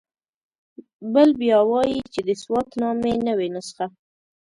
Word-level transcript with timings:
بل 1.13 1.29
بیا 1.41 1.59
وایي 1.71 1.99
چې 2.13 2.19
د 2.27 2.29
سوات 2.41 2.67
نامې 2.81 3.13
نوې 3.27 3.47
نسخه. 3.55 3.85